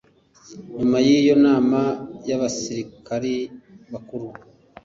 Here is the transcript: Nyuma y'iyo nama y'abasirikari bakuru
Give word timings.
Nyuma 0.77 0.97
y'iyo 1.07 1.35
nama 1.45 1.79
y'abasirikari 2.27 3.35
bakuru 3.91 4.27